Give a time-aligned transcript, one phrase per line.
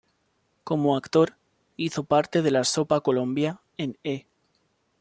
[0.63, 1.35] Como actor
[1.77, 4.25] hizo parte de "La Sopa Colombia" en E!